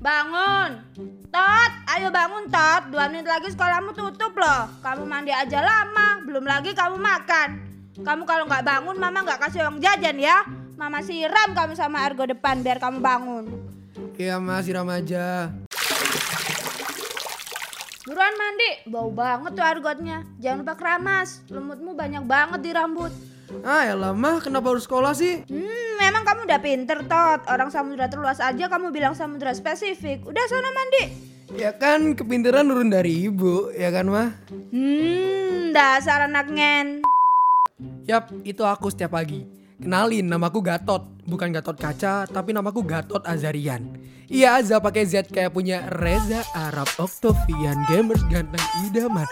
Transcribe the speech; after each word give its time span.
Bangun. 0.00 0.80
Tot, 1.28 1.72
ayo 1.92 2.08
bangun 2.08 2.48
Tot. 2.48 2.82
Dua 2.88 3.04
menit 3.12 3.28
lagi 3.28 3.52
sekolahmu 3.52 3.92
tutup 3.92 4.32
loh. 4.32 4.64
Kamu 4.80 5.04
mandi 5.04 5.28
aja 5.28 5.60
lama. 5.60 6.24
Belum 6.24 6.40
lagi 6.48 6.72
kamu 6.72 6.96
makan. 6.96 7.48
Kamu 8.00 8.24
kalau 8.24 8.48
nggak 8.48 8.64
bangun, 8.64 8.96
mama 8.96 9.20
nggak 9.20 9.44
kasih 9.44 9.68
uang 9.68 9.76
jajan 9.76 10.16
ya. 10.16 10.40
Mama 10.80 11.04
siram 11.04 11.52
kamu 11.52 11.76
sama 11.76 12.00
argo 12.00 12.24
depan 12.24 12.64
biar 12.64 12.80
kamu 12.80 13.04
bangun. 13.04 13.44
Iya 14.16 14.40
mas, 14.40 14.64
siram 14.64 14.88
aja. 14.88 15.52
Buruan 18.08 18.34
mandi, 18.40 18.70
bau 18.88 19.12
banget 19.12 19.52
tuh 19.52 19.64
argotnya. 19.68 20.24
Jangan 20.40 20.64
lupa 20.64 20.74
keramas, 20.80 21.44
lumutmu 21.52 21.92
banyak 21.92 22.24
banget 22.24 22.60
di 22.64 22.70
rambut. 22.72 23.12
Ah 23.60 23.84
ya 23.84 23.94
mah, 24.16 24.40
kenapa 24.40 24.72
harus 24.72 24.88
sekolah 24.88 25.12
sih? 25.12 25.44
Hmm, 25.44 25.89
memang 26.10 26.26
kamu 26.26 26.40
udah 26.50 26.58
pinter 26.58 26.98
Tot. 27.06 27.40
Orang 27.46 27.70
samudra 27.70 28.10
terluas 28.10 28.42
aja 28.42 28.66
kamu 28.66 28.90
bilang 28.90 29.14
samudra 29.14 29.54
spesifik. 29.54 30.26
Udah 30.26 30.42
sana 30.50 30.74
mandi. 30.74 31.04
Ya 31.54 31.70
kan 31.70 32.18
kepinteran 32.18 32.66
turun 32.66 32.90
dari 32.90 33.30
ibu, 33.30 33.70
ya 33.70 33.94
kan 33.94 34.10
mah? 34.10 34.34
Hmm, 34.74 35.70
dasar 35.70 36.26
anak 36.26 36.50
ngen. 36.50 37.06
Yap, 38.10 38.34
itu 38.42 38.66
aku 38.66 38.90
setiap 38.90 39.14
pagi. 39.14 39.46
Kenalin, 39.78 40.26
namaku 40.26 40.62
Gatot. 40.66 41.22
Bukan 41.26 41.54
Gatot 41.54 41.78
Kaca, 41.78 42.26
tapi 42.26 42.50
namaku 42.50 42.82
Gatot 42.82 43.22
Azarian. 43.22 43.86
Iya, 44.30 44.62
Azza 44.62 44.78
pakai 44.78 45.06
Z 45.06 45.30
kayak 45.30 45.54
punya 45.54 45.90
Reza 45.90 46.42
Arab 46.54 46.86
Octavian 47.02 47.82
Gamers 47.90 48.22
ganteng 48.30 48.62
idaman 48.86 49.26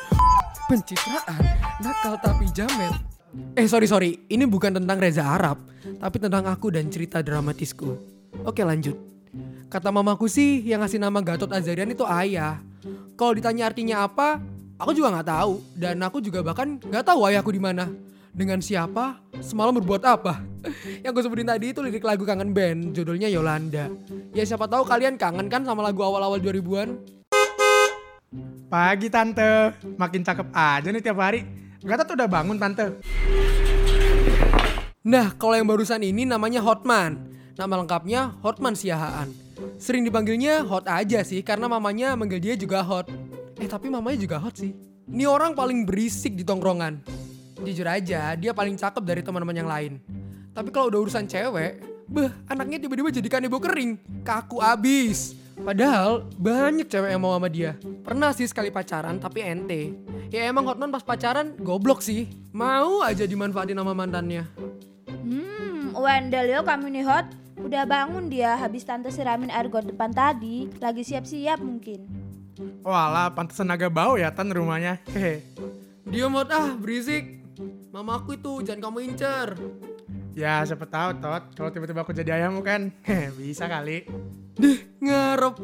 Pencitraan, 0.67 1.43
nakal 1.79 2.19
tapi 2.19 2.51
jamet 2.51 3.18
Eh 3.57 3.69
sorry 3.69 3.85
sorry, 3.85 4.11
ini 4.33 4.49
bukan 4.49 4.73
tentang 4.81 4.97
Reza 4.97 5.25
Arab 5.25 5.61
Tapi 5.81 6.17
tentang 6.17 6.49
aku 6.49 6.73
dan 6.73 6.89
cerita 6.89 7.21
dramatisku 7.21 7.97
Oke 8.45 8.65
lanjut 8.65 8.97
Kata 9.69 9.93
mamaku 9.93 10.31
sih 10.33 10.65
yang 10.65 10.81
ngasih 10.81 10.97
nama 10.97 11.21
Gatot 11.21 11.53
Azarian 11.53 11.93
itu 11.93 12.09
ayah 12.09 12.57
Kalau 13.21 13.37
ditanya 13.37 13.69
artinya 13.69 14.09
apa, 14.09 14.41
aku 14.81 14.97
juga 14.97 15.13
nggak 15.13 15.29
tahu 15.29 15.53
Dan 15.77 16.01
aku 16.01 16.25
juga 16.25 16.41
bahkan 16.41 16.81
nggak 16.81 17.05
tahu 17.05 17.29
ayahku 17.29 17.53
di 17.53 17.61
mana 17.61 17.85
dengan 18.39 18.63
siapa, 18.63 19.19
semalam 19.43 19.75
berbuat 19.83 20.03
apa. 20.07 20.39
Yang 21.05 21.11
gue 21.11 21.23
sebutin 21.27 21.49
tadi 21.51 21.75
itu 21.75 21.83
lirik 21.83 22.07
lagu 22.07 22.23
kangen 22.23 22.55
band, 22.55 22.95
judulnya 22.95 23.27
Yolanda. 23.27 23.91
Ya 24.31 24.47
siapa 24.47 24.71
tahu 24.71 24.87
kalian 24.87 25.19
kangen 25.19 25.51
kan 25.51 25.67
sama 25.67 25.83
lagu 25.83 26.07
awal-awal 26.07 26.39
2000-an? 26.39 26.95
Pagi 28.71 29.09
tante, 29.11 29.75
makin 29.99 30.23
cakep 30.23 30.55
aja 30.55 30.89
nih 30.93 31.03
tiap 31.03 31.19
hari. 31.19 31.43
Gata 31.89 32.05
tuh 32.05 32.21
udah 32.21 32.29
bangun 32.29 32.61
tante. 32.61 33.01
Nah, 35.09 35.33
kalau 35.41 35.57
yang 35.57 35.65
barusan 35.65 36.05
ini 36.05 36.29
namanya 36.29 36.61
Hotman. 36.61 37.17
Nama 37.57 37.75
lengkapnya 37.81 38.37
Hotman 38.45 38.77
Siahaan. 38.77 39.33
Sering 39.81 40.05
dipanggilnya 40.05 40.69
Hot 40.69 40.85
aja 40.85 41.25
sih, 41.25 41.41
karena 41.41 41.65
mamanya 41.65 42.13
manggil 42.13 42.45
dia 42.45 42.61
juga 42.61 42.85
Hot. 42.85 43.09
Eh 43.57 43.65
tapi 43.65 43.89
mamanya 43.89 44.21
juga 44.21 44.37
Hot 44.37 44.61
sih. 44.61 44.77
Ini 45.09 45.25
orang 45.25 45.57
paling 45.57 45.89
berisik 45.89 46.37
di 46.37 46.45
tongkrongan. 46.45 47.01
Jujur 47.65 47.89
aja, 47.89 48.37
dia 48.37 48.53
paling 48.53 48.77
cakep 48.77 49.03
dari 49.09 49.25
teman-teman 49.25 49.57
yang 49.57 49.67
lain. 49.73 49.97
Tapi 50.53 50.69
kalau 50.69 50.93
udah 50.93 51.01
urusan 51.09 51.25
cewek, 51.25 52.05
beh, 52.05 52.31
anaknya 52.53 52.85
tiba-tiba 52.85 53.09
jadi 53.09 53.29
kanebo 53.33 53.57
kering. 53.57 53.97
Kaku 54.29 54.61
abis. 54.61 55.33
Padahal 55.57 56.29
banyak 56.37 56.85
cewek 56.85 57.17
yang 57.17 57.25
mau 57.25 57.33
sama 57.33 57.49
dia. 57.49 57.81
Pernah 58.05 58.37
sih 58.37 58.45
sekali 58.45 58.69
pacaran 58.69 59.17
tapi 59.17 59.41
ente. 59.41 59.97
Ya 60.29 60.45
emang 60.45 60.69
Hotman 60.69 60.93
pas 60.93 61.01
pacaran 61.01 61.57
goblok 61.57 62.05
sih. 62.05 62.29
Mau 62.53 63.01
aja 63.01 63.25
dimanfaatin 63.25 63.81
sama 63.81 63.97
mantannya. 63.97 64.45
Hmm, 65.09 65.97
Wendel 65.97 66.53
yo 66.53 66.61
kamu 66.69 66.93
nih 66.93 67.05
hot. 67.09 67.27
Udah 67.59 67.89
bangun 67.89 68.29
dia 68.29 68.55
habis 68.55 68.85
tante 68.85 69.09
siramin 69.09 69.49
argot 69.49 69.89
depan 69.89 70.13
tadi. 70.13 70.69
Lagi 70.85 71.01
siap-siap 71.01 71.65
mungkin. 71.65 72.05
Walah, 72.85 73.33
pantesan 73.33 73.73
agak 73.73 73.89
bau 73.89 74.21
ya 74.21 74.29
tan 74.29 74.53
rumahnya. 74.53 75.01
Hehe. 75.17 75.41
Dia 76.05 76.29
mau 76.29 76.45
ah 76.45 76.77
berisik. 76.77 77.41
Mamaku 77.89 78.37
itu 78.37 78.53
jangan 78.69 78.93
kamu 78.93 78.99
incer. 79.09 79.57
Ya 80.39 80.63
siapa 80.63 80.87
tahu 80.87 81.19
tot, 81.19 81.51
kalau 81.59 81.73
tiba-tiba 81.75 82.07
aku 82.07 82.15
jadi 82.15 82.39
ayammu 82.39 82.63
kan, 82.63 82.95
bisa 83.41 83.67
kali. 83.67 84.07
Dih, 84.55 84.87
ngarep. 85.03 85.59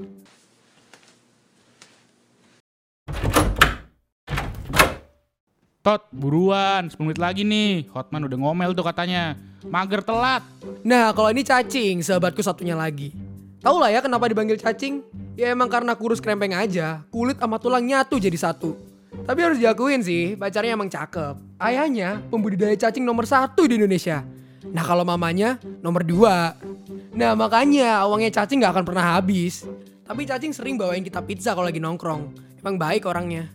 Tot, 5.84 6.09
buruan, 6.17 6.89
10 6.89 6.97
menit 7.05 7.21
lagi 7.21 7.45
nih. 7.45 7.93
Hotman 7.93 8.25
udah 8.25 8.41
ngomel 8.41 8.72
tuh 8.72 8.89
katanya. 8.89 9.37
Mager 9.69 10.00
telat. 10.00 10.41
Nah, 10.81 11.12
kalau 11.12 11.28
ini 11.28 11.45
cacing, 11.45 12.00
sahabatku 12.00 12.41
satunya 12.41 12.72
lagi. 12.72 13.12
Tahu 13.61 13.77
lah 13.84 13.93
ya 13.93 14.00
kenapa 14.00 14.25
dipanggil 14.25 14.56
cacing? 14.56 15.05
Ya 15.37 15.53
emang 15.53 15.69
karena 15.69 15.93
kurus 15.93 16.25
krempeng 16.25 16.56
aja, 16.56 17.05
kulit 17.12 17.37
sama 17.37 17.61
tulang 17.61 17.84
nyatu 17.84 18.17
jadi 18.17 18.33
satu. 18.33 18.81
Tapi 19.28 19.41
harus 19.45 19.61
diakuin 19.61 20.00
sih, 20.00 20.33
pacarnya 20.41 20.72
emang 20.72 20.89
cakep. 20.89 21.37
Ayahnya 21.61 22.16
pembudidaya 22.33 22.72
cacing 22.81 23.05
nomor 23.05 23.28
satu 23.28 23.69
di 23.69 23.77
Indonesia. 23.77 24.25
Nah 24.65 24.81
kalau 24.89 25.05
mamanya 25.05 25.61
nomor 25.84 26.01
dua. 26.01 26.56
Nah 27.12 27.37
makanya 27.37 28.09
uangnya 28.09 28.33
cacing 28.33 28.65
gak 28.65 28.72
akan 28.72 28.84
pernah 28.89 29.21
habis. 29.21 29.69
Tapi 30.09 30.25
cacing 30.25 30.56
sering 30.56 30.81
bawain 30.81 31.05
kita 31.05 31.21
pizza 31.21 31.53
kalau 31.53 31.69
lagi 31.69 31.77
nongkrong. 31.77 32.33
Emang 32.65 32.81
baik 32.81 33.05
orangnya. 33.05 33.53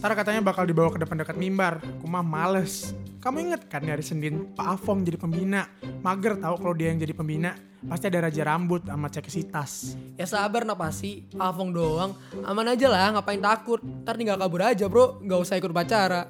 Ntar 0.00 0.12
katanya 0.16 0.40
bakal 0.44 0.64
dibawa 0.68 0.92
ke 0.92 0.98
depan 1.00 1.16
dekat 1.20 1.36
mimbar. 1.36 1.80
Aku 1.80 2.06
mah 2.08 2.24
males. 2.24 2.92
Kamu 3.24 3.40
inget 3.40 3.64
kan 3.72 3.80
hari 3.84 4.04
Senin 4.04 4.52
Pak 4.52 4.76
Afong 4.76 5.00
jadi 5.00 5.16
pembina. 5.16 5.64
Mager 6.04 6.36
tahu 6.36 6.60
kalau 6.60 6.74
dia 6.76 6.92
yang 6.92 7.00
jadi 7.00 7.16
pembina. 7.16 7.56
Pasti 7.84 8.08
ada 8.08 8.28
raja 8.28 8.42
rambut 8.48 8.84
sama 8.84 9.12
cekisitas. 9.12 9.96
Ya 10.16 10.24
sabar 10.24 10.64
napa 10.64 10.88
sih, 10.88 11.28
Avong 11.36 11.72
doang. 11.72 12.16
Aman 12.44 12.68
aja 12.72 12.88
lah, 12.88 13.16
ngapain 13.16 13.40
takut. 13.40 13.80
Ntar 13.80 14.16
tinggal 14.16 14.40
kabur 14.40 14.64
aja 14.64 14.88
bro, 14.88 15.20
gak 15.20 15.40
usah 15.40 15.56
ikut 15.60 15.72
pacara. 15.72 16.28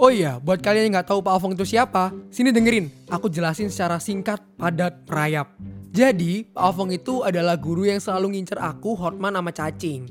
Oh 0.00 0.08
iya, 0.08 0.40
buat 0.40 0.64
kalian 0.64 0.88
yang 0.88 1.04
gak 1.04 1.12
tahu 1.12 1.20
Pak 1.20 1.36
Avong 1.36 1.52
itu 1.52 1.68
siapa, 1.68 2.08
sini 2.32 2.48
dengerin. 2.48 2.88
Aku 3.12 3.28
jelasin 3.28 3.68
secara 3.68 4.00
singkat, 4.00 4.40
padat, 4.56 5.04
merayap. 5.04 5.52
Jadi, 5.92 6.48
Pak 6.48 6.64
Avong 6.64 6.96
itu 6.96 7.20
adalah 7.20 7.60
guru 7.60 7.84
yang 7.84 8.00
selalu 8.00 8.40
ngincer 8.40 8.56
aku, 8.56 8.96
Hotman, 8.96 9.36
sama 9.36 9.52
Cacing. 9.52 10.08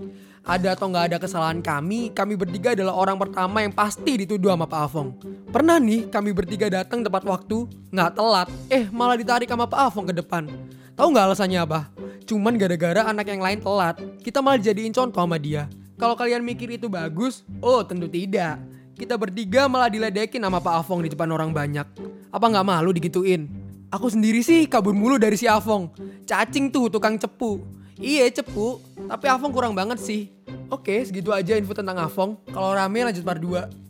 Ada 0.49 0.73
atau 0.73 0.89
nggak 0.89 1.13
ada 1.13 1.17
kesalahan 1.21 1.61
kami, 1.61 2.09
kami 2.09 2.33
bertiga 2.33 2.73
adalah 2.73 2.97
orang 2.97 3.21
pertama 3.21 3.61
yang 3.61 3.69
pasti 3.69 4.25
dituduh 4.25 4.49
sama 4.49 4.65
Pak 4.65 4.81
Avong. 4.89 5.13
Pernah 5.53 5.77
nih 5.77 6.09
kami 6.09 6.33
bertiga 6.33 6.65
datang 6.73 7.05
tepat 7.05 7.21
waktu, 7.21 7.69
nggak 7.93 8.17
telat, 8.17 8.49
eh 8.65 8.89
malah 8.89 9.13
ditarik 9.13 9.45
sama 9.45 9.69
Pak 9.69 9.77
Avong 9.77 10.09
ke 10.09 10.13
depan. 10.17 10.49
Tahu 10.97 11.05
nggak 11.13 11.25
alasannya 11.29 11.61
apa? 11.61 11.93
Cuman 12.25 12.57
gara-gara 12.57 13.05
anak 13.05 13.29
yang 13.29 13.45
lain 13.45 13.61
telat, 13.61 14.01
kita 14.25 14.41
malah 14.41 14.57
jadiin 14.57 14.89
contoh 14.89 15.21
sama 15.21 15.37
dia. 15.37 15.69
Kalau 16.01 16.17
kalian 16.17 16.41
mikir 16.41 16.81
itu 16.81 16.89
bagus, 16.89 17.45
oh 17.61 17.85
tentu 17.85 18.09
tidak. 18.09 18.57
Kita 18.97 19.21
bertiga 19.21 19.69
malah 19.69 19.85
diledekin 19.85 20.41
sama 20.41 20.57
Pak 20.57 20.81
Avong 20.81 21.05
di 21.05 21.13
depan 21.13 21.29
orang 21.29 21.53
banyak. 21.53 21.85
Apa 22.33 22.45
nggak 22.49 22.65
malu 22.65 22.89
digituin? 22.89 23.45
Aku 23.93 24.09
sendiri 24.09 24.41
sih 24.41 24.65
kabur 24.65 24.97
mulu 24.97 25.21
dari 25.21 25.37
si 25.37 25.45
Avong. 25.45 25.93
Cacing 26.25 26.73
tuh 26.73 26.89
tukang 26.89 27.21
cepu. 27.21 27.61
Iya 27.99 28.31
cepu, 28.31 28.79
tapi 29.11 29.27
Avong 29.27 29.51
kurang 29.51 29.75
banget 29.75 29.99
sih. 29.99 30.38
Oke, 30.69 31.01
segitu 31.01 31.33
aja 31.33 31.57
info 31.57 31.73
tentang 31.73 31.97
Avong. 31.97 32.37
Kalau 32.53 32.77
rame 32.77 33.01
lanjut 33.01 33.25
part 33.25 33.41
2. 33.41 33.89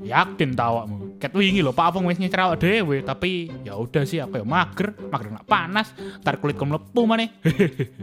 Yakin 0.00 0.56
tawakmu. 0.56 1.20
Ket 1.20 1.36
wingi 1.36 1.60
lho 1.60 1.76
Pak 1.76 1.92
Afong 1.92 2.08
wis 2.08 2.16
nyecer 2.16 2.40
awak 2.40 2.64
dhewe, 2.64 3.04
tapi 3.04 3.52
ya 3.60 3.76
udah 3.76 4.08
sih 4.08 4.16
aku 4.16 4.40
ya 4.40 4.46
mager, 4.48 4.96
mager 5.12 5.28
nak 5.28 5.44
panas, 5.44 5.92
ntar 6.24 6.40
kulitku 6.40 6.64
melepuh 6.64 7.04
maneh. 7.04 7.28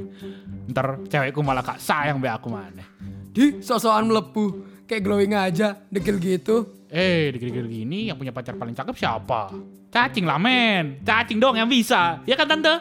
ntar 0.72 1.02
cewekku 1.10 1.42
malah 1.42 1.66
gak 1.66 1.82
sayang 1.82 2.22
be 2.22 2.30
aku 2.30 2.54
maneh. 2.54 2.86
Di, 3.34 3.66
sosokan 3.66 4.14
melepuh. 4.14 4.78
Kayak 4.88 5.04
glowing 5.04 5.34
aja, 5.36 5.76
degil 5.92 6.16
gitu. 6.22 6.86
Eh, 6.88 7.34
dikir-dikir 7.36 7.68
gini 7.68 8.08
yang 8.08 8.16
punya 8.16 8.32
pacar 8.32 8.56
paling 8.56 8.72
cakep 8.72 8.96
siapa? 8.96 9.52
Cacing 9.92 10.24
lah 10.24 10.40
men, 10.40 11.04
cacing 11.04 11.42
dong 11.42 11.60
yang 11.60 11.68
bisa. 11.68 12.24
Ya 12.24 12.40
kan 12.40 12.48
tante? 12.48 12.80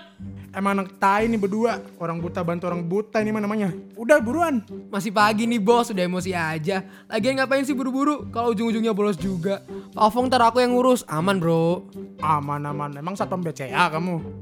Emang 0.57 0.73
anak 0.73 0.97
tai 0.97 1.29
nih 1.29 1.37
berdua. 1.37 1.85
Orang 2.01 2.17
buta 2.17 2.41
bantu 2.41 2.65
orang 2.65 2.81
buta 2.81 3.21
ini 3.21 3.29
mah 3.29 3.45
namanya. 3.45 3.77
Udah 3.93 4.25
buruan. 4.25 4.65
Masih 4.89 5.13
pagi 5.13 5.45
nih 5.45 5.61
bos, 5.61 5.93
udah 5.93 6.09
emosi 6.09 6.33
aja. 6.33 6.81
Lagian 7.13 7.37
ngapain 7.37 7.61
sih 7.61 7.77
buru-buru? 7.77 8.33
Kalau 8.33 8.57
ujung-ujungnya 8.57 8.97
bolos 8.97 9.21
juga. 9.21 9.61
Pak 9.93 10.01
Avong 10.01 10.33
ntar 10.33 10.41
aku 10.41 10.65
yang 10.65 10.73
ngurus, 10.73 11.05
aman 11.13 11.37
bro. 11.37 11.85
Aman-aman. 12.25 12.97
Emang 12.97 13.13
satpam 13.13 13.45
BCA 13.45 13.93
kamu? 13.93 14.41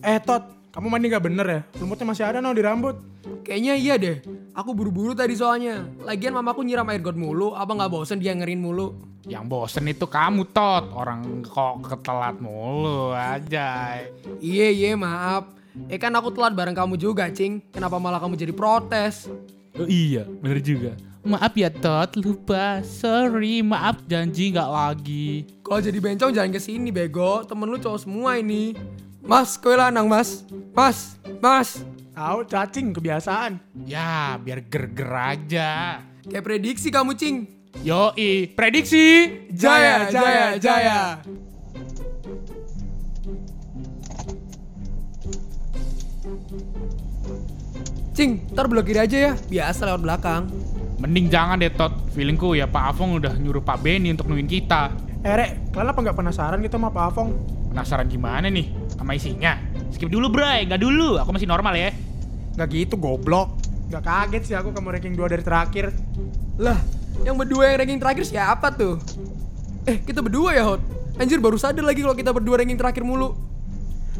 Eh 0.00 0.18
Tot, 0.24 0.61
kamu 0.72 0.88
mandi 0.88 1.12
gak 1.12 1.24
bener 1.28 1.46
ya? 1.46 1.60
Lumutnya 1.76 2.08
masih 2.08 2.24
ada 2.24 2.40
no 2.40 2.56
di 2.56 2.64
rambut. 2.64 2.96
Kayaknya 3.44 3.74
iya 3.76 3.94
deh. 4.00 4.24
Aku 4.56 4.72
buru-buru 4.72 5.12
tadi 5.12 5.36
soalnya. 5.36 5.84
Lagian 6.00 6.32
mamaku 6.32 6.64
nyiram 6.64 6.88
air 6.88 7.04
got 7.04 7.12
mulu, 7.12 7.52
apa 7.52 7.76
nggak 7.76 7.92
bosen 7.92 8.16
dia 8.16 8.32
ngerin 8.32 8.56
mulu? 8.56 8.96
Yang 9.28 9.44
bosen 9.52 9.84
itu 9.86 10.08
kamu 10.08 10.48
tot, 10.48 10.88
orang 10.96 11.44
kok 11.44 11.84
ketelat 11.84 12.40
mulu 12.40 13.12
aja. 13.12 14.00
Iya 14.40 14.68
iya 14.72 14.96
maaf. 14.96 15.52
Eh 15.92 16.00
kan 16.00 16.12
aku 16.16 16.32
telat 16.32 16.56
bareng 16.56 16.72
kamu 16.72 16.96
juga 16.96 17.28
cing. 17.28 17.60
Kenapa 17.68 18.00
malah 18.00 18.16
kamu 18.16 18.40
jadi 18.40 18.56
protes? 18.56 19.28
Oh 19.76 19.88
iya, 19.88 20.24
bener 20.24 20.60
juga. 20.60 20.96
Maaf 21.22 21.54
ya 21.54 21.70
Tot, 21.70 22.18
lupa. 22.18 22.82
Sorry, 22.82 23.62
maaf 23.62 24.04
janji 24.08 24.52
nggak 24.52 24.70
lagi. 24.72 25.46
Kalau 25.64 25.80
jadi 25.80 25.96
bencong 26.00 26.32
jangan 26.34 26.50
ke 26.50 26.60
sini 26.60 26.88
bego. 26.90 27.44
Temen 27.44 27.68
lu 27.68 27.78
cowok 27.78 28.00
semua 28.04 28.36
ini. 28.36 28.74
Mas, 29.22 29.54
kowe 29.54 29.78
lanang 29.78 30.10
mas. 30.10 30.42
Mas, 30.74 31.14
mas. 31.38 31.86
Tahu 32.12 32.42
cacing 32.44 32.90
kebiasaan. 32.90 33.62
Ya, 33.86 34.34
biar 34.42 34.66
ger-ger 34.66 35.10
aja. 35.14 36.02
Kayak 36.26 36.44
prediksi 36.44 36.90
kamu 36.90 37.14
cing. 37.14 37.46
Yoi, 37.86 38.50
prediksi. 38.52 39.30
Jaya, 39.54 40.10
jaya, 40.10 40.58
jaya. 40.58 40.98
Cing, 48.12 48.44
ntar 48.52 48.68
blokir 48.68 48.98
aja 49.00 49.16
ya. 49.30 49.32
Biasa 49.48 49.88
lewat 49.88 50.02
belakang. 50.04 50.42
Mending 51.00 51.32
jangan 51.32 51.62
deh 51.62 51.72
Tot. 51.72 51.94
Feelingku 52.12 52.58
ya 52.58 52.68
Pak 52.68 52.92
Afong 52.92 53.16
udah 53.16 53.32
nyuruh 53.38 53.64
Pak 53.64 53.80
Benny 53.80 54.12
untuk 54.12 54.28
nungguin 54.28 54.50
kita. 54.50 55.11
Eh, 55.22 55.34
Rek, 55.38 55.70
kalian 55.70 55.94
apa 55.94 56.00
nggak 56.02 56.18
penasaran 56.18 56.58
gitu 56.66 56.74
sama 56.74 56.90
Pak 56.90 57.14
Afong? 57.14 57.30
Penasaran 57.70 58.10
gimana 58.10 58.50
nih 58.50 58.74
sama 58.98 59.14
isinya? 59.14 59.54
Skip 59.94 60.10
dulu 60.10 60.26
bray, 60.26 60.66
nggak 60.66 60.82
dulu. 60.82 61.14
Aku 61.22 61.30
masih 61.30 61.46
normal 61.46 61.78
ya. 61.78 61.94
Nggak 62.58 62.68
gitu, 62.74 62.94
goblok. 62.98 63.54
Nggak 63.86 64.02
kaget 64.02 64.42
sih 64.50 64.54
aku 64.58 64.74
kamu 64.74 64.98
ranking 64.98 65.14
2 65.14 65.30
dari 65.30 65.46
terakhir. 65.46 65.94
Lah, 66.58 66.74
yang 67.22 67.38
berdua 67.38 67.70
yang 67.70 67.86
ranking 67.86 68.02
terakhir 68.02 68.26
siapa 68.26 68.74
tuh? 68.74 68.98
Eh, 69.86 70.02
kita 70.02 70.26
berdua 70.26 70.58
ya, 70.58 70.66
Hot? 70.66 70.82
Anjir, 71.22 71.38
baru 71.38 71.54
sadar 71.54 71.86
lagi 71.86 72.02
kalau 72.02 72.18
kita 72.18 72.34
berdua 72.34 72.58
ranking 72.58 72.80
terakhir 72.80 73.06
mulu. 73.06 73.38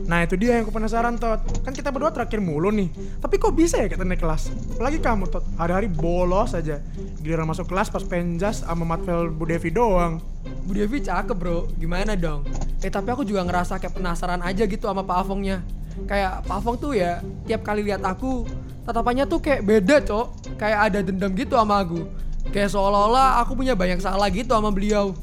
Nah 0.09 0.25
itu 0.25 0.35
dia 0.41 0.56
yang 0.56 0.65
aku 0.65 0.73
penasaran 0.73 1.21
Tot. 1.21 1.41
Kan 1.62 1.77
kita 1.77 1.93
berdua 1.93 2.11
terakhir 2.11 2.41
mulu 2.41 2.73
nih. 2.73 2.89
Tapi 3.21 3.37
kok 3.37 3.53
bisa 3.53 3.81
ya 3.81 3.89
kita 3.89 4.03
naik 4.03 4.25
kelas? 4.25 4.49
Apalagi 4.77 4.99
kamu 4.99 5.29
Tot. 5.29 5.44
Hari-hari 5.61 5.93
bolos 5.93 6.56
aja. 6.56 6.81
Giliran 7.21 7.44
masuk 7.44 7.69
kelas 7.69 7.93
pas 7.93 8.03
penjas 8.03 8.65
sama 8.65 8.85
Matvel 8.85 9.29
Bu 9.29 9.44
Devi 9.44 9.69
doang. 9.69 10.19
Bu 10.65 10.73
Devi 10.75 11.05
cakep 11.05 11.37
bro, 11.37 11.69
gimana 11.77 12.17
dong? 12.17 12.43
Eh 12.83 12.91
tapi 12.91 13.12
aku 13.12 13.23
juga 13.23 13.47
ngerasa 13.47 13.79
kayak 13.79 13.94
penasaran 13.94 14.43
aja 14.43 14.67
gitu 14.67 14.91
sama 14.91 15.06
Pak 15.06 15.17
Afongnya 15.23 15.62
Kayak 16.11 16.43
Pak 16.50 16.56
Afong 16.59 16.77
tuh 16.83 16.99
ya, 16.99 17.23
tiap 17.47 17.62
kali 17.62 17.87
lihat 17.87 18.03
aku 18.03 18.43
Tatapannya 18.83 19.25
tuh 19.31 19.39
kayak 19.39 19.62
beda 19.62 19.97
cok. 20.03 20.59
Kayak 20.59 20.79
ada 20.91 20.99
dendam 21.06 21.31
gitu 21.39 21.55
sama 21.55 21.87
aku. 21.87 22.03
Kayak 22.50 22.75
seolah-olah 22.75 23.39
aku 23.47 23.55
punya 23.55 23.79
banyak 23.79 24.03
salah 24.03 24.27
gitu 24.29 24.50
sama 24.50 24.75
beliau 24.75 25.15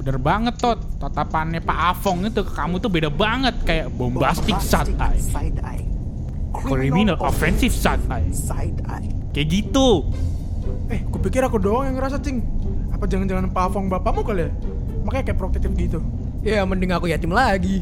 Bener 0.00 0.16
banget 0.16 0.56
Tot. 0.56 0.80
Tatapannya 0.96 1.60
Pak 1.60 1.78
Afong 1.92 2.24
itu 2.24 2.40
ke 2.40 2.52
kamu 2.56 2.80
tuh 2.80 2.88
beda 2.88 3.12
banget. 3.12 3.52
Kayak 3.68 3.92
bombastic 3.92 4.56
side 4.64 4.96
eye. 4.96 5.20
Side 5.20 5.60
eye. 5.60 5.84
Criminal 6.56 7.20
offensive 7.20 7.76
side 7.76 8.00
eye. 8.08 8.32
Side 8.32 8.80
eye. 8.88 9.12
Kayak 9.36 9.46
gitu. 9.52 10.08
Eh 10.88 11.04
kupikir 11.12 11.44
aku 11.44 11.60
doang 11.60 11.86
yang 11.86 11.96
ngerasa 11.96 12.18
cing 12.20 12.42
Apa 12.90 13.06
jangan-jangan 13.06 13.52
Pak 13.52 13.70
Afong 13.70 13.86
bapakmu 13.86 14.26
kali 14.26 14.48
ya? 14.48 14.50
Makanya 15.06 15.24
kayak 15.32 15.38
protektif 15.40 15.70
gitu 15.72 16.04
Ya 16.44 16.66
mending 16.66 16.92
aku 16.92 17.08
yatim 17.08 17.32
lagi 17.32 17.80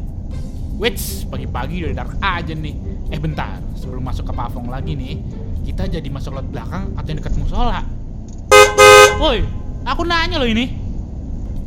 Wits, 0.79 1.27
pagi-pagi 1.27 1.83
udah 1.83 1.91
dark 1.91 2.15
aja 2.23 2.55
nih. 2.55 2.71
Eh 3.11 3.19
bentar, 3.19 3.59
sebelum 3.75 3.99
masuk 3.99 4.31
ke 4.31 4.33
Pavong 4.33 4.71
lagi 4.71 4.95
nih, 4.95 5.19
kita 5.67 5.91
jadi 5.91 6.07
masuk 6.07 6.39
lot 6.39 6.47
belakang 6.47 6.95
atau 6.95 7.07
yang 7.11 7.19
dekat 7.19 7.35
musola. 7.35 7.83
Woi, 9.19 9.43
aku 9.83 10.07
nanya 10.07 10.39
loh 10.39 10.47
ini. 10.47 10.78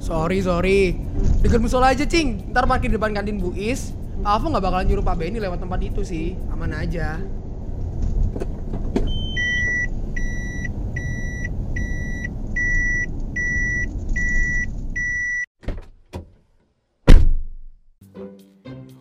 Sorry, 0.02 0.43
sorry. 0.43 0.99
Dekat 1.46 1.62
musola 1.62 1.94
aja 1.94 2.02
cing. 2.02 2.50
Ntar 2.50 2.66
parkir 2.66 2.90
di 2.90 2.99
depan 2.99 3.14
kantin 3.14 3.38
Bu 3.38 3.54
Is 3.54 3.94
Pak 4.22 4.38
Afong 4.38 4.54
gak 4.54 4.66
bakalan 4.66 4.87
nyuruh 4.90 5.06
Pak 5.06 5.14
Benny 5.19 5.38
lewat 5.38 5.62
tempat 5.62 5.78
itu 5.78 6.02
sih. 6.02 6.34
Aman 6.50 6.75
aja. 6.75 7.22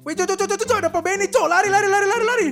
Wih 0.05 0.13
cok 0.17 0.37
cok 0.37 0.37
cok 0.37 0.57
cok 0.69 0.77
ada 0.85 0.89
Pak 0.93 1.01
Benny 1.01 1.25
cok. 1.25 1.45
Lari 1.49 1.69
lari 1.73 1.89
lari 1.89 2.07
lari 2.09 2.25
lari 2.29 2.49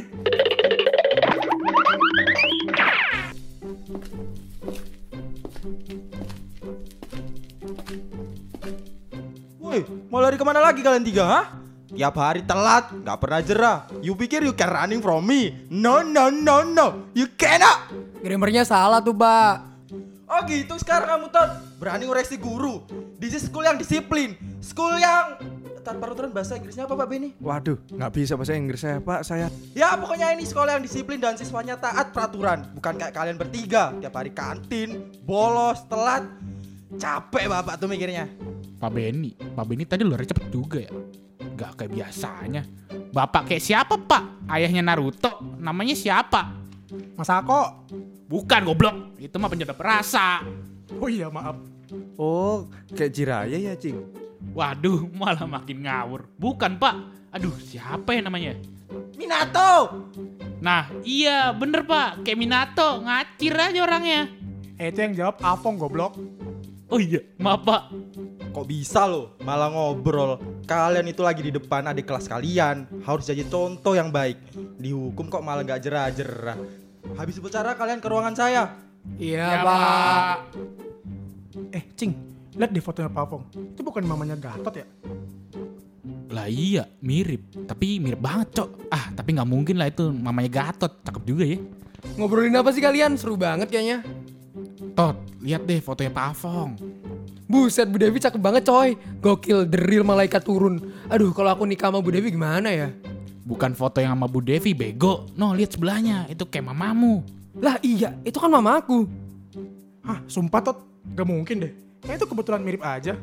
Woi, 9.80 10.12
mau 10.12 10.20
lari 10.20 10.36
ke 10.36 10.44
mana 10.44 10.60
lagi 10.60 10.84
kalian 10.84 11.08
tiga, 11.08 11.24
ha? 11.24 11.42
Tiap 11.88 12.16
hari 12.20 12.44
telat, 12.44 12.92
nggak 12.92 13.18
pernah 13.18 13.40
jerah. 13.40 13.78
You 14.04 14.14
pikir 14.14 14.44
you 14.44 14.52
can 14.52 14.68
running 14.68 15.00
from 15.00 15.24
me? 15.24 15.56
No, 15.72 16.04
no, 16.04 16.28
no, 16.28 16.68
no. 16.68 17.08
You 17.16 17.32
cannot. 17.40 17.88
Grammarnya 18.20 18.68
salah 18.68 19.00
tuh 19.00 19.16
pak 19.16 19.64
Oh 20.28 20.44
gitu 20.44 20.76
sekarang 20.76 21.08
kamu 21.08 21.28
Tot 21.32 21.50
Berani 21.80 22.04
ngoreksi 22.04 22.36
guru 22.36 22.84
This 23.16 23.40
is 23.40 23.48
school 23.48 23.64
yang 23.64 23.80
disiplin 23.80 24.36
School 24.60 25.00
yang 25.00 25.40
Tanpa 25.88 26.12
ruturan 26.12 26.36
bahasa 26.36 26.60
Inggrisnya 26.60 26.84
apa 26.84 27.00
Pak 27.00 27.08
Benny? 27.08 27.32
Waduh, 27.40 27.80
nggak 27.96 28.12
bisa 28.12 28.36
bahasa 28.36 28.54
Inggris 28.60 28.84
saya 28.84 29.00
pak, 29.00 29.24
saya 29.24 29.48
Ya 29.72 29.96
pokoknya 29.96 30.36
ini 30.36 30.44
sekolah 30.44 30.76
yang 30.76 30.84
disiplin 30.84 31.24
dan 31.24 31.40
siswanya 31.40 31.80
taat 31.80 32.12
peraturan 32.12 32.68
Bukan 32.76 33.00
kayak 33.00 33.16
kalian 33.16 33.40
bertiga 33.40 33.96
Tiap 34.04 34.14
hari 34.14 34.36
kantin, 34.36 35.16
bolos, 35.24 35.88
telat 35.88 36.28
Capek 37.00 37.48
bapak 37.48 37.80
tuh 37.80 37.88
mikirnya 37.88 38.28
Pak 38.80 38.92
Benny, 38.96 39.36
Pak 39.36 39.66
Benny 39.68 39.84
tadi 39.84 40.08
luar 40.08 40.24
cepet 40.24 40.48
juga 40.48 40.80
ya. 40.80 40.92
Gak 41.60 41.84
kayak 41.84 41.92
biasanya. 41.92 42.64
Bapak 43.12 43.52
kayak 43.52 43.64
siapa 43.64 44.00
pak? 44.00 44.48
Ayahnya 44.48 44.80
Naruto, 44.80 45.44
namanya 45.60 45.94
siapa? 45.94 46.56
Mas 47.20 47.30
Ako 47.30 47.86
Bukan 48.30 48.62
goblok, 48.62 49.18
itu 49.18 49.36
mah 49.42 49.50
penjaga 49.50 49.74
perasa. 49.74 50.46
Oh 51.02 51.10
iya 51.10 51.34
maaf 51.34 51.58
Oh, 52.14 52.70
kayak 52.94 53.10
Jiraya 53.10 53.58
ya 53.58 53.74
cing 53.74 53.98
Waduh, 54.54 55.10
malah 55.10 55.50
makin 55.50 55.90
ngawur. 55.90 56.30
Bukan 56.38 56.78
pak, 56.78 56.96
aduh 57.34 57.54
siapa 57.58 58.14
ya 58.14 58.22
namanya? 58.22 58.54
Minato 59.18 60.06
Nah, 60.62 60.94
iya 61.02 61.50
bener 61.58 61.84
pak, 61.90 62.22
kayak 62.22 62.38
Minato, 62.38 63.02
ngacir 63.02 63.58
aja 63.58 63.80
orangnya. 63.82 64.30
Eh 64.78 64.94
itu 64.94 65.00
yang 65.02 65.14
jawab 65.18 65.36
Afong 65.42 65.76
goblok 65.82 66.14
Oh 66.90 66.98
iya, 66.98 67.22
maaf 67.38 67.62
pak. 67.64 67.82
Kok 68.50 68.66
bisa 68.66 69.06
loh 69.06 69.38
malah 69.46 69.70
ngobrol 69.70 70.42
Kalian 70.66 71.06
itu 71.06 71.22
lagi 71.22 71.46
di 71.46 71.54
depan 71.54 71.86
adik 71.86 72.10
kelas 72.10 72.26
kalian 72.26 72.90
Harus 73.06 73.30
jadi 73.30 73.46
contoh 73.46 73.94
yang 73.94 74.10
baik 74.10 74.42
Dihukum 74.82 75.30
kok 75.30 75.46
malah 75.46 75.62
gak 75.62 75.86
jerah-jerah 75.86 76.58
Habis 77.14 77.38
bicara 77.38 77.78
kalian 77.78 78.02
ke 78.02 78.10
ruangan 78.10 78.34
saya 78.34 78.74
Iya 79.22 79.46
Ya, 79.54 79.62
pak 79.62 80.36
Eh 81.78 81.84
cing 81.94 82.18
Lihat 82.58 82.74
di 82.74 82.82
fotonya 82.82 83.14
Pak 83.14 83.24
Afong 83.30 83.44
Itu 83.54 83.86
bukan 83.86 84.02
mamanya 84.02 84.34
Gatot 84.34 84.74
ya? 84.74 84.88
Lah 86.30 86.46
iya, 86.46 86.86
mirip. 87.02 87.42
Tapi 87.66 87.98
mirip 87.98 88.22
banget, 88.22 88.62
Cok. 88.62 88.94
Ah, 88.94 89.10
tapi 89.18 89.34
nggak 89.34 89.50
mungkin 89.50 89.82
lah 89.82 89.90
itu 89.90 90.14
mamanya 90.14 90.62
Gatot. 90.62 91.02
Cakep 91.02 91.24
juga 91.26 91.42
ya. 91.42 91.58
Ngobrolin 92.22 92.54
apa 92.54 92.70
sih 92.70 92.86
kalian? 92.86 93.18
Seru 93.18 93.34
banget 93.34 93.74
kayaknya 93.74 94.06
Tot, 94.94 95.18
lihat 95.40 95.64
deh 95.64 95.80
fotonya 95.80 96.12
Pak 96.12 96.26
Afong. 96.36 96.76
Buset 97.50 97.90
Bu 97.90 97.98
Devi 97.98 98.22
cakep 98.22 98.38
banget 98.38 98.70
coy 98.70 98.94
Gokil, 99.26 99.66
the 99.66 99.82
real 99.82 100.06
malaikat 100.06 100.46
turun 100.46 100.78
Aduh 101.10 101.34
kalau 101.34 101.50
aku 101.50 101.66
nikah 101.66 101.90
sama 101.90 101.98
Bu 101.98 102.14
Devi 102.14 102.30
gimana 102.30 102.70
ya? 102.70 102.94
Bukan 103.42 103.74
foto 103.74 103.98
yang 103.98 104.14
sama 104.14 104.30
Bu 104.30 104.46
Devi, 104.46 104.78
bego. 104.78 105.26
No, 105.34 105.58
lihat 105.58 105.74
sebelahnya. 105.74 106.30
Itu 106.30 106.46
kayak 106.46 106.70
mamamu. 106.70 107.26
Lah 107.58 107.82
iya, 107.82 108.14
itu 108.22 108.38
kan 108.38 108.48
mama 108.48 108.78
aku 108.78 109.10
Hah 110.06 110.22
sumpah 110.30 110.62
Tot 110.62 110.78
Gak 111.18 111.26
mungkin 111.26 111.66
deh 111.66 111.74
Kayaknya 112.06 112.18
itu 112.22 112.28
kebetulan 112.30 112.62
mirip 112.62 112.82
aja 112.86 113.18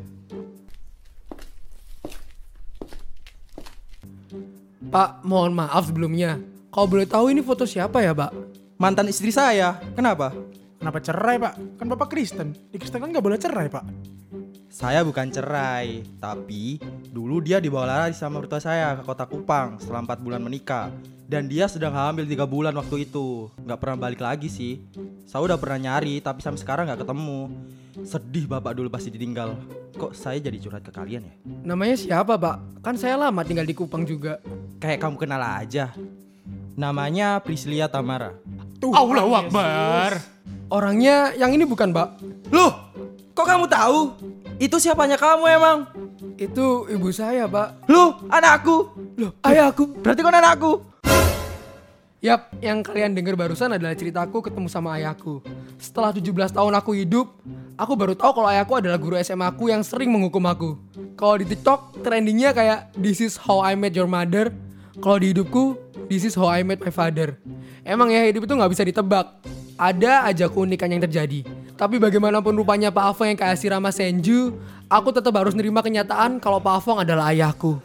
Pak, 4.87 5.23
mohon 5.23 5.54
maaf 5.54 5.88
sebelumnya 5.88 6.42
Kalau 6.75 6.87
boleh 6.90 7.06
tahu 7.06 7.30
ini 7.30 7.40
foto 7.40 7.64
siapa 7.64 8.02
ya 8.02 8.12
pak? 8.12 8.35
Mantan 8.76 9.08
istri 9.08 9.30
saya 9.30 9.78
Kenapa? 9.94 10.35
Kenapa 10.87 11.02
cerai 11.02 11.35
pak? 11.43 11.83
Kan 11.83 11.87
bapak 11.90 12.09
Kristen 12.14 12.55
Di 12.71 12.78
Kristen 12.78 13.02
kan 13.02 13.11
gak 13.11 13.26
boleh 13.26 13.35
cerai 13.43 13.66
pak 13.66 13.83
Saya 14.71 15.02
bukan 15.02 15.35
cerai 15.35 16.07
Tapi 16.23 16.78
dulu 17.11 17.43
dia 17.43 17.59
dibawa 17.59 18.07
lari 18.07 18.14
sama 18.14 18.38
mertua 18.38 18.62
saya 18.62 18.95
ke 18.95 19.02
kota 19.02 19.26
Kupang 19.26 19.83
Setelah 19.83 20.14
4 20.14 20.23
bulan 20.23 20.38
menikah 20.38 20.95
Dan 21.26 21.50
dia 21.50 21.66
sedang 21.66 21.90
hamil 21.90 22.23
3 22.23 22.38
bulan 22.47 22.71
waktu 22.71 23.02
itu 23.02 23.50
Gak 23.66 23.83
pernah 23.83 23.99
balik 23.99 24.23
lagi 24.23 24.47
sih 24.47 24.78
Saya 25.26 25.43
udah 25.50 25.59
pernah 25.59 25.90
nyari 25.90 26.23
Tapi 26.23 26.38
sampai 26.38 26.62
sekarang 26.62 26.87
gak 26.87 27.02
ketemu 27.02 27.50
Sedih 28.07 28.47
bapak 28.47 28.78
dulu 28.78 28.87
pasti 28.87 29.11
ditinggal 29.11 29.59
Kok 29.99 30.14
saya 30.14 30.38
jadi 30.38 30.55
curhat 30.62 30.87
ke 30.87 30.95
kalian 30.95 31.26
ya? 31.26 31.35
Namanya 31.66 31.99
siapa 31.99 32.38
pak? 32.38 32.78
Kan 32.87 32.95
saya 32.95 33.19
lama 33.19 33.43
tinggal 33.43 33.66
di 33.66 33.75
Kupang 33.75 34.07
juga 34.07 34.38
Kayak 34.78 35.02
kamu 35.02 35.19
kenal 35.19 35.43
aja 35.43 35.90
Namanya 36.78 37.43
Priscilia 37.43 37.90
Tamara 37.90 38.38
Tuh 38.78 38.95
Allahu 38.95 39.35
Yesus. 39.35 39.50
Akbar. 39.50 40.36
Orangnya 40.66 41.30
yang 41.38 41.54
ini 41.54 41.62
bukan 41.62 41.94
pak? 41.94 42.18
Loh, 42.50 42.90
kok 43.38 43.46
kamu 43.46 43.70
tahu? 43.70 44.18
Itu 44.58 44.82
siapanya 44.82 45.14
kamu 45.14 45.44
emang? 45.46 45.78
Itu 46.37 46.88
ibu 46.88 47.12
saya 47.12 47.44
pak 47.44 47.88
Loh, 47.88 48.25
anakku 48.32 48.88
Loh 49.20 49.32
ayahku 49.44 50.00
Berarti 50.00 50.20
kau 50.25 50.32
anakku 50.32 50.73
Yap, 52.25 52.56
yang 52.58 52.80
kalian 52.80 53.12
dengar 53.12 53.37
barusan 53.37 53.76
adalah 53.76 53.92
ceritaku 53.92 54.40
ketemu 54.40 54.66
sama 54.73 54.96
ayahku. 54.99 55.44
Setelah 55.76 56.11
17 56.11 56.58
tahun 56.58 56.73
aku 56.75 56.96
hidup, 56.96 57.28
aku 57.76 57.92
baru 57.92 58.16
tahu 58.16 58.40
kalau 58.40 58.49
ayahku 58.50 58.73
adalah 58.75 58.99
guru 58.99 59.14
SMA 59.20 59.46
aku 59.46 59.68
yang 59.70 59.85
sering 59.85 60.11
menghukum 60.11 60.42
aku. 60.49 60.80
Kalau 61.14 61.37
di 61.38 61.46
TikTok, 61.46 62.00
trendingnya 62.02 62.56
kayak 62.56 62.90
This 62.96 63.20
is 63.20 63.37
how 63.38 63.61
I 63.62 63.76
met 63.76 63.94
your 63.94 64.08
mother. 64.08 64.50
Kalau 64.99 65.20
di 65.20 65.37
hidupku, 65.37 65.76
This 66.08 66.26
is 66.26 66.35
how 66.35 66.50
I 66.50 66.64
met 66.64 66.80
my 66.80 66.90
father. 66.90 67.37
Emang 67.87 68.11
ya 68.11 68.25
hidup 68.26 68.49
itu 68.49 68.54
nggak 68.58 68.73
bisa 68.73 68.82
ditebak. 68.82 69.37
Ada 69.76 70.25
aja 70.25 70.49
keunikan 70.49 70.88
yang 70.88 71.04
terjadi. 71.04 71.45
Tapi 71.76 72.00
bagaimanapun 72.00 72.56
rupanya 72.56 72.88
Pak 72.88 73.12
Afong 73.12 73.28
yang 73.28 73.37
kayak 73.37 73.61
Rama 73.68 73.92
Senju, 73.92 74.56
aku 74.88 75.12
tetap 75.12 75.37
harus 75.37 75.52
nerima 75.52 75.85
kenyataan 75.85 76.40
kalau 76.40 76.56
Pak 76.56 76.80
Afong 76.80 77.04
adalah 77.04 77.28
ayahku. 77.28 77.76